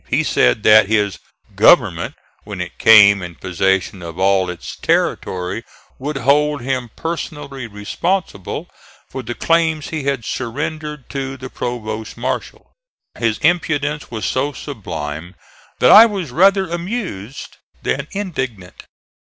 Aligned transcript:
He 0.07 0.23
said 0.23 0.63
that 0.63 0.87
his 0.87 1.19
"government," 1.55 2.15
when 2.43 2.59
it 2.59 2.79
came 2.79 3.21
in 3.21 3.35
possession 3.35 4.01
of 4.01 4.17
all 4.17 4.49
its 4.49 4.75
territory, 4.75 5.63
would 5.99 6.17
hold 6.17 6.61
him 6.61 6.89
personally 6.95 7.67
responsible 7.67 8.67
for 9.11 9.21
the 9.21 9.35
claims 9.35 9.89
he 9.89 10.05
had 10.05 10.25
surrendered 10.25 11.07
to 11.11 11.37
the 11.37 11.51
provost 11.51 12.17
marshal. 12.17 12.71
His 13.19 13.37
impudence 13.43 14.09
was 14.09 14.25
so 14.25 14.53
sublime 14.53 15.35
that 15.77 15.91
I 15.91 16.07
was 16.07 16.31
rather 16.31 16.67
amused 16.67 17.57
than 17.83 18.07
indignant. 18.09 18.87